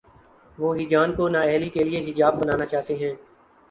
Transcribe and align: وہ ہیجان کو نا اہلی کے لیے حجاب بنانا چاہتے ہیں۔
وہ 0.57 0.69
ہیجان 0.77 1.13
کو 1.15 1.27
نا 1.29 1.41
اہلی 1.41 1.69
کے 1.69 1.83
لیے 1.83 1.99
حجاب 2.09 2.41
بنانا 2.41 2.65
چاہتے 2.65 2.95
ہیں۔ 2.95 3.13